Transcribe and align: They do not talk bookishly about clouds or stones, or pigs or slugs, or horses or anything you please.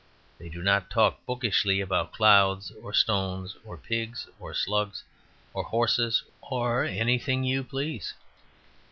They 0.39 0.49
do 0.49 0.63
not 0.63 0.89
talk 0.89 1.23
bookishly 1.27 1.79
about 1.79 2.11
clouds 2.11 2.71
or 2.71 2.91
stones, 2.91 3.55
or 3.63 3.77
pigs 3.77 4.25
or 4.39 4.51
slugs, 4.51 5.03
or 5.53 5.61
horses 5.61 6.23
or 6.41 6.83
anything 6.83 7.43
you 7.43 7.63
please. 7.63 8.15